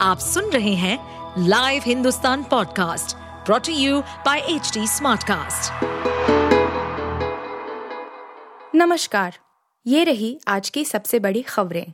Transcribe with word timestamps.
आप 0.00 0.18
सुन 0.18 0.50
रहे 0.50 0.74
हैं 0.74 1.44
live 1.48 1.82
Hindustan 1.86 2.42
podcast 2.42 3.16
brought 3.46 3.72
you 3.72 4.00
by 4.00 4.38
H 4.38 4.72
Smartcast. 4.78 5.84
नमस्कार, 8.74 9.38
ये 9.86 10.04
रही 10.04 10.38
आज 10.48 10.70
की 10.70 10.84
सबसे 10.84 11.18
बड़ी 11.18 11.42
खबरें। 11.42 11.92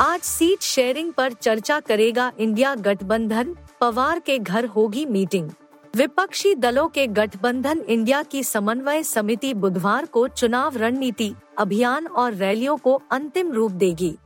आज 0.00 0.20
सीट 0.20 0.62
शेयरिंग 0.62 1.12
पर 1.12 1.32
चर्चा 1.32 1.80
करेगा 1.80 2.32
इंडिया 2.38 2.74
गठबंधन, 2.74 3.54
पवार 3.80 4.18
के 4.18 4.38
घर 4.38 4.64
होगी 4.66 5.04
मीटिंग 5.06 5.50
विपक्षी 5.96 6.54
दलों 6.54 6.86
के 6.88 7.06
गठबंधन 7.06 7.78
इंडिया 7.78 8.22
की 8.22 8.42
समन्वय 8.44 9.02
समिति 9.02 9.54
बुधवार 9.54 10.06
को 10.06 10.28
चुनाव 10.28 10.76
रणनीति, 10.76 11.32
अभियान 11.58 12.06
और 12.06 12.34
रैलियों 12.34 12.76
को 12.76 13.02
अंतिम 13.10 13.52
रूप 13.52 13.72
देगी। 13.72 14.16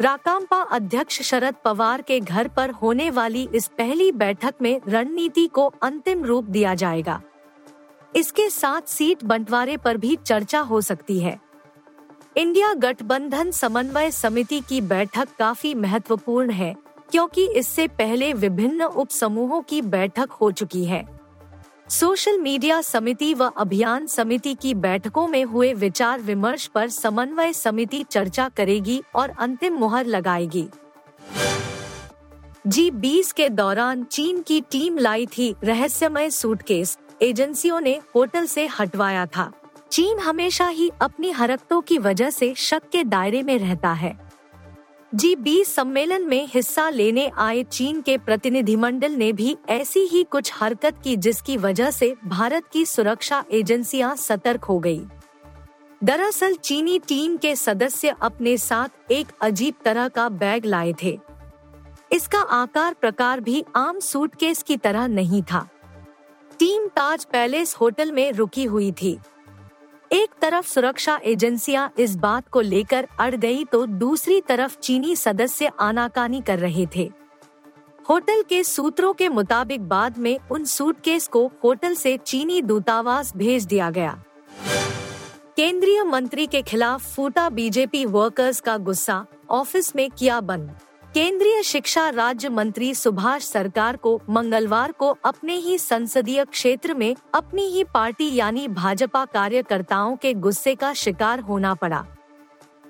राकांपा 0.00 0.60
अध्यक्ष 0.62 1.20
शरद 1.22 1.54
पवार 1.64 2.02
के 2.02 2.18
घर 2.20 2.48
पर 2.48 2.70
होने 2.70 3.08
वाली 3.10 3.48
इस 3.54 3.66
पहली 3.68 4.10
बैठक 4.12 4.54
में 4.62 4.80
रणनीति 4.88 5.46
को 5.46 5.64
अंतिम 5.82 6.24
रूप 6.24 6.44
दिया 6.44 6.74
जाएगा। 6.74 7.20
इसके 8.14 8.48
साथ 8.50 8.88
सीट 8.88 9.24
बंटवारे 9.24 9.76
पर 9.76 9.96
भी 9.96 10.16
चर्चा 10.16 10.60
हो 10.60 10.80
सकती 10.80 11.18
है। 11.20 11.38
इंडिया 12.36 12.72
गठबंधन 12.74 13.50
समन्वय 13.50 14.10
समिति 14.10 14.60
की 14.60 14.80
बैठक 14.82 15.28
काफ़ी 15.38 15.74
महत्वपूर्ण 15.74 16.50
है, 16.50 16.74
क्योंकि 17.10 17.46
इससे 17.48 17.86
पहले 17.88 18.32
विभिन्न 18.32 18.84
उप 18.84 19.08
समूहों 19.08 19.62
की 19.62 19.82
बैठक 19.82 20.32
हो 20.32 20.50
चुकी 20.50 20.84
है। 20.84 21.04
सोशल 21.90 22.38
मीडिया 22.38 22.80
समिति 22.82 23.34
व 23.34 23.44
अभियान 23.44 24.06
समिति 24.06 24.54
की 24.54 24.74
बैठकों 24.74 25.28
में 25.28 25.44
हुए 25.44 25.74
विचार 25.74 26.20
विमर्श 26.20 26.66
पर 26.66 26.88
समन्वय 26.88 27.52
समिति 27.52 28.04
चर्चा 28.10 28.48
करेगी 28.48 29.02
और 29.14 29.30
अंतिम 29.30 29.74
मुहर 29.74 30.06
लगाएगी। 30.06 30.66
जी 32.66 32.90
बीस 32.90 33.32
के 33.32 33.48
दौरान 33.48 34.04
चीन 34.04 34.42
की 34.42 34.60
टीम 34.60 34.98
लाई 34.98 35.26
थी 35.26 35.54
रहस्यमय 35.64 36.30
सूटकेस। 36.30 36.98
एजेंसियों 37.22 37.80
ने 37.80 38.00
होटल 38.14 38.46
से 38.46 38.66
हटवाया 38.66 39.26
था। 39.26 39.52
चीन 39.92 40.18
हमेशा 40.18 40.68
ही 40.68 40.90
अपनी 41.00 41.30
हरकतों 41.30 41.80
की 41.80 41.98
वजह 41.98 42.30
से 42.30 42.54
शक 42.54 42.82
के 42.92 43.04
दायरे 43.04 43.42
में 43.42 43.58
रहता 43.58 43.92
है। 43.92 44.25
जी 45.16 45.36
बीस 45.36 45.74
सम्मेलन 45.74 46.22
में 46.22 46.46
हिस्सा 46.46 46.88
लेने 46.90 47.30
आए 47.38 47.62
चीन 47.62 48.00
के 48.00 48.16
प्रतिनिधिमंडल 48.18 49.12
ने 49.12 49.32
भी 49.32 49.56
ऐसी 49.68 50.00
ही 50.00 50.22
कुछ 50.22 50.50
हरकत 50.54 50.94
की 51.04 51.16
जिसकी 51.16 51.56
वजह 51.56 51.90
से 51.90 52.14
भारत 52.24 52.64
की 52.72 52.84
सुरक्षा 52.86 53.42
एजेंसियाँ 53.50 54.14
सतर्क 54.16 54.64
हो 54.64 54.78
गई। 54.78 55.00
दरअसल 56.04 56.54
चीनी 56.54 56.98
टीम 56.98 57.36
के 57.36 57.54
सदस्य 57.56 58.14
अपने 58.22 58.56
साथ 58.56 59.12
एक 59.12 59.26
अजीब 59.40 59.74
तरह 59.84 60.08
का 60.08 60.28
बैग 60.28 60.64
लाए 60.64 60.94
थे। 61.02 61.18
इसका 62.12 62.40
आकार 62.40 62.94
प्रकार 62.94 63.40
भी 63.40 63.64
आम 63.76 64.00
सूटकेस 64.00 64.62
की 64.62 64.76
तरह 64.76 65.06
नहीं 65.06 65.42
था। 65.42 65.66
टीम 66.58 66.86
ताज 66.86 67.24
पैलेस 67.24 67.74
होटल 67.74 68.12
में 68.12 68.32
रुकी 68.32 68.64
हुई 68.64 68.92
थी। 68.92 69.18
एक 70.12 70.30
तरफ़ 70.40 70.66
सुरक्षा 70.66 71.20
एजेंसियाँ 71.24 71.92
इस 71.98 72.14
बात 72.16 72.48
को 72.48 72.60
लेकर 72.60 73.06
अड़ 73.20 73.34
गई 73.34 73.64
तो 73.64 73.86
दूसरी 73.86 74.40
तरफ़ 74.40 74.78
चीनी 74.78 75.16
सदस्य 75.16 75.70
आनाकानी 75.80 76.40
कर 76.40 76.58
रहे 76.58 76.86
थे। 76.96 77.10
होटल 78.08 78.42
के 78.42 78.62
सूत्रों 78.64 79.12
के 79.12 79.28
मुताबिक 79.28 79.88
बाद 79.88 80.18
में 80.18 80.38
उन 80.50 80.64
सूटकेस 80.64 81.26
को 81.28 81.46
होटल 81.64 81.94
से 81.94 82.16
चीनी 82.16 82.62
दूतावास 82.62 83.36
भेज 83.36 83.64
दिया 83.64 83.90
गया। 83.90 84.22
केंद्रीय 85.56 86.02
मंत्री 86.02 86.46
के 86.46 86.62
खिलाफ 86.62 87.14
फूटा 87.14 87.48
बीजेपी 87.48 88.04
वर्कर्स 88.04 88.60
का 88.60 88.76
गुस्सा, 88.76 89.24
ऑफ़िस 89.50 89.96
में 89.96 90.10
किया 90.10 90.40
बंद। 90.40 90.76
केंद्रीय 91.16 91.62
शिक्षा 91.62 92.08
राज्य 92.08 92.48
मंत्री 92.48 92.94
सुभाष 92.94 93.42
सरकार 93.42 93.96
को 93.96 94.20
मंगलवार 94.30 94.92
को 94.92 95.08
अपने 95.24 95.54
ही 95.54 95.76
संसदीय 95.78 96.44
क्षेत्र 96.44 96.94
में 96.94 97.14
अपनी 97.34 97.62
ही 97.62 97.84
पार्टी 97.84 98.34
यानी 98.34 98.66
भाजपा 98.68 99.24
कार्यकर्ताओं 99.24 100.16
के 100.16 100.32
गुस्से 100.34 100.74
का 100.74 100.92
शिकार 100.92 101.40
होना 101.40 101.72
पड़ा। 101.74 102.04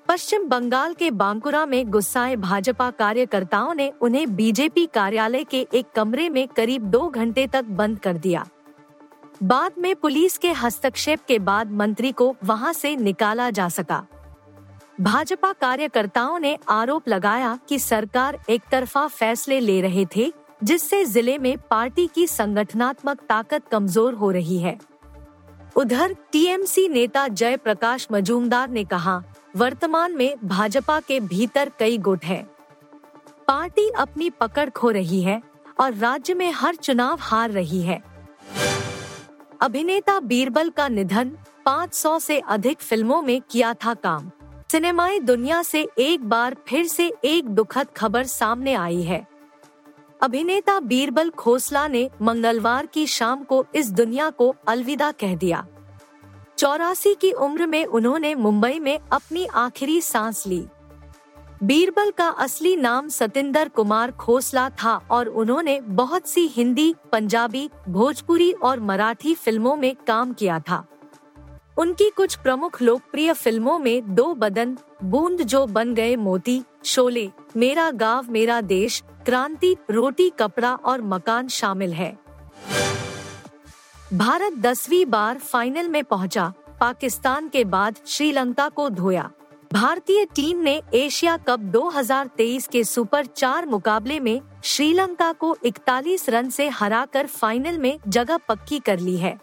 पश्चिम 0.09 0.49
बंगाल 0.49 0.95
के 0.95 1.11
बांकुरा 1.11 1.65
में 1.67 1.91
गुस्साए 1.91 2.35
भाजपा 2.37 2.91
कार्यकर्ताओं 2.91 3.73
ने 3.75 3.91
उन्हें 4.01 4.35
बीजेपी 4.37 4.87
कार्यालय 4.87 5.45
के 5.45 5.67
एक 5.75 5.93
कमरे 5.95 6.29
में 6.29 6.47
करीब 6.49 6.83
दो 6.83 7.09
घंटे 7.09 7.47
तक 7.47 7.65
बंद 7.65 7.99
कर 7.99 8.19
दिया। 8.19 8.47
बाद 9.43 9.79
में 9.79 9.95
पुलिस 9.97 10.39
के 10.39 10.53
हस्तक्षेप 10.55 11.25
के 11.29 11.39
बाद 11.39 11.73
मंत्री 11.73 12.13
को 12.13 12.35
वहाँ 12.45 12.73
से 12.73 12.97
निकाला 12.97 13.51
जा 13.51 13.69
सका। 13.69 14.07
भाजपा 15.01 15.53
कार्यकर्ताओं 15.53 16.39
ने 16.39 16.57
आरोप 16.69 17.09
लगाया 17.09 17.59
कि 17.69 17.79
सरकार 17.79 18.39
एक 18.49 18.63
तरफा 18.71 19.07
फैसले 19.07 19.59
ले 19.61 19.81
रहे 19.81 20.05
थे, 20.17 20.33
जिससे 20.65 21.05
ज़िले 21.05 21.37
में 21.39 21.57
पार्टी 21.71 22.07
की 22.07 22.27
संगठनात्मक 22.27 23.21
ताकत 23.21 23.69
कमज़ोर 23.69 24.15
हो 24.15 24.31
रही 24.31 24.59
है। 24.59 24.79
उधर 25.77 26.15
टीएमसी 26.33 26.89
नेता 26.89 27.27
जय 27.29 27.57
प्रकाश 27.57 28.07
मजूमदार 28.13 28.71
ने 28.71 28.85
कहा, 28.85 29.23
वर्तमान 29.57 30.17
में 30.17 30.35
भाजपा 30.45 30.99
के 31.01 31.21
भीतर 31.21 31.71
कई 31.79 31.99
गुट 31.99 32.25
हैं। 32.25 32.45
पार्टी 33.49 33.89
अपनी 33.91 34.31
पकड़ 34.31 34.69
खो 34.71 34.91
रही 34.91 35.21
है 35.23 35.41
और 35.81 35.95
राज्य 35.95 36.35
में 36.35 36.51
हर 36.53 36.75
चुनाव 36.75 37.19
हार 37.21 37.51
रही 37.51 37.83
है। 37.83 38.03
अभिनेता 39.61 40.19
बीरबल 40.21 40.71
का 40.71 40.89
निधन 40.89 41.37
500 41.67 42.19
से 42.19 42.39
अधिक 42.39 42.81
फ़िल्मों 42.81 43.23
में 43.23 43.41
किया 43.51 43.75
था 43.75 43.95
काम। 43.95 44.31
सिनेमाई 44.71 45.19
दुनिया 45.21 45.63
से 45.63 45.89
एक 45.99 46.25
बार 46.29 46.57
फिर 46.69 46.87
से 46.87 47.13
एक 47.25 47.49
दुखद 47.49 47.89
खबर 47.97 48.25
सामने 48.25 48.75
आई 48.75 49.03
है। 49.03 49.27
अभिनेता 50.23 50.81
बीरबल 50.81 51.31
खोसला 51.31 51.89
ने 51.89 52.09
मंगलवार 52.23 52.87
की 52.87 53.07
शाम 53.07 53.45
को 53.45 53.65
इस 53.75 53.91
दुनिया 53.91 54.31
को 54.31 54.55
अलविदा 54.69 55.11
कह 55.11 55.35
दिया। 55.37 55.67
चौरासी 56.59 57.15
की 57.15 57.31
उम्र 57.33 57.67
में 57.67 57.85
उन्होंने 57.85 58.35
मुंबई 58.35 58.79
में 58.79 58.99
अपनी 59.13 59.47
आखिरी 59.47 60.01
सांस 60.01 60.47
ली। 60.47 60.65
बीरबल 61.63 62.11
का 62.11 62.29
असली 62.29 62.77
नाम 62.77 63.09
सतिंदर 63.09 63.69
कुमार 63.69 64.11
खोसला 64.11 64.69
था 64.71 64.97
और 65.11 65.29
उन्होंने 65.29 65.81
बहुत 65.81 66.29
सी 66.29 66.47
हिंदी, 66.47 66.95
पंजाबी, 67.13 67.71
भोजपुरी 67.89 68.53
और 68.53 68.81
मराठी 68.81 69.35
फ़िल्मों 69.35 69.77
में 69.77 69.95
काम 70.07 70.33
किया 70.33 70.61
था। 70.61 70.85
उनकी 71.77 72.09
कुछ 72.11 72.35
प्रमुख 72.35 72.81
लोकप्रिय 72.83 73.33
फ़िल्मों 73.33 73.79
में 73.79 74.15
दो 74.15 74.35
बदन 74.35 74.77
बूंद 75.05 75.43
जो 75.43 75.67
बन 75.67 75.95
गए 75.95 76.15
मोती 76.17 76.63
शोले 76.85 77.29
मेरा 77.57 77.91
गाँव 77.91 78.31
मेरा 78.31 78.61
देश 78.61 79.03
क्रांति 79.27 79.77
रोटी 79.91 80.31
कपड़ा 80.31 80.75
और 80.75 81.03
मकान 81.03 81.49
शामिल 81.49 81.93
है। 81.93 82.19
भारत 84.15 84.53
दसवीं 84.53 85.05
बार 85.07 85.39
फाइनल 85.39 85.89
में 85.89 86.05
पहुँचा, 86.05 86.53
पाकिस्तान 86.81 87.49
के 87.49 87.65
बाद 87.65 87.97
श्रीलंका 88.07 88.69
को 88.69 88.89
धोया। 88.91 89.31
भारतीय 89.73 90.25
टीम 90.25 90.59
ने 90.59 90.81
एशिया 90.95 91.37
कप 91.37 91.61
2023 91.73 92.67
के 92.67 92.85
सुपर 92.85 93.27
चार 93.27 93.67
मुकाबले 93.67 94.21
में 94.21 94.41
श्रीलंका 94.65 95.33
को 95.33 95.57
41 95.65 96.29
रन 96.29 96.51
से 96.51 96.69
हराकर 96.69 97.27
फाइनल 97.27 97.79
में 97.79 97.99
जगह 98.09 98.37
पक्की 98.49 98.79
कर 98.79 98.99
ली 98.99 99.17
है। 99.17 99.39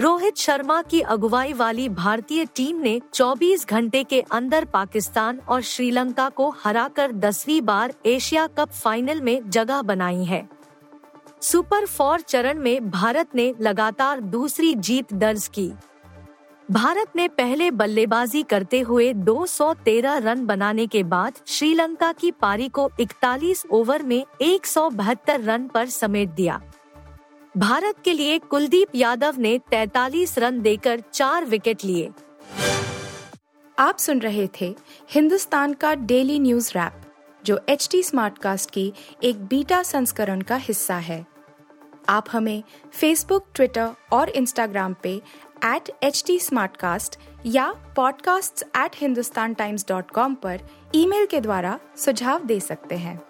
रोहित 0.00 0.36
शर्मा 0.36 0.82
की 0.82 1.00
अगुवाई 1.00 1.52
वाली 1.52 1.88
भारतीय 1.88 2.44
टीम 2.44 2.76
ने 2.80 3.00
24 3.14 3.66
घंटे 3.68 4.04
के 4.04 4.20
अंदर 4.20 4.64
पाकिस्तान 4.64 5.38
और 5.38 5.60
श्रीलंका 5.62 6.28
को 6.28 6.48
हराकर 6.64 7.12
दसवीं 7.12 7.60
बार 7.60 7.92
एशिया 8.06 8.46
कप 8.46 8.70
फाइनल 8.70 9.20
में 9.20 9.50
जगह 9.50 9.82
बनाई 9.82 10.24
है। 10.24 10.48
सुपर 11.40 11.86
फोर 11.86 12.20
चरण 12.20 12.58
में 12.58 12.90
भारत 12.90 13.34
ने 13.34 13.54
लगातार 13.60 14.20
दूसरी 14.20 14.74
जीत 14.74 15.12
दर्ज 15.12 15.48
की। 15.48 15.72
भारत 16.70 17.16
ने 17.16 17.28
पहले 17.28 17.70
बल्लेबाजी 17.70 18.42
करते 18.42 18.80
हुए 18.80 19.12
213 19.12 20.16
रन 20.16 20.46
बनाने 20.46 20.86
के 20.86 21.02
बाद 21.02 21.32
श्रीलंका 21.46 22.12
की 22.12 22.30
पारी 22.30 22.68
को 22.68 22.90
41 23.00 23.66
ओवर 23.70 24.02
में 24.02 24.24
एक 24.40 24.66
सौ 24.66 24.90
बहत्तर 24.90 25.40
रन 25.40 25.68
पर 25.68 25.86
समेट 25.86 26.28
दिया। 26.28 26.62
भारत 27.56 27.94
के 28.04 28.12
लिए 28.12 28.38
कुलदीप 28.38 28.88
यादव 28.94 29.34
ने 29.38 29.60
43 29.70 30.38
रन 30.38 30.60
देकर 30.60 31.02
चार 31.12 31.44
विकेट 31.44 31.84
लिए। 31.84 32.10
आप 33.78 33.98
सुन 33.98 34.18
रहे 34.18 34.48
थे 34.60 34.76
हिंदुस्तान 35.10 35.72
का 35.72 35.94
डेली 35.94 36.38
न्यूज़ 36.38 36.70
रैप, 36.70 36.92
जो 37.44 37.60
एच 37.68 37.88
टी 37.90 38.02
स्मार्ट 38.02 38.38
कास्ट 38.38 38.70
की 38.70 38.92
एक 39.22 39.44
बीटा 39.44 39.82
संस्करण 39.82 40.40
का 40.40 40.56
हिस्सा 40.56 40.94
है। 40.94 41.26
आप 42.08 42.24
हमें 42.32 42.62
फेसबुक 42.92 43.46
ट्विटर 43.54 43.88
और 44.12 44.28
इंस्टाग्राम 44.28 44.96
पे 45.02 45.22
एट 45.64 45.90
एच 46.02 46.24
टी 46.26 46.40
या 47.46 47.74
podcasts@hindustantimes.com 47.98 50.34
पर 50.34 50.60
ईमेल 50.94 51.26
के 51.26 51.40
द्वारा 51.40 51.80
सुझाव 51.96 52.44
दे 52.44 52.60
सकते 52.60 52.94
हैं। 52.94 53.29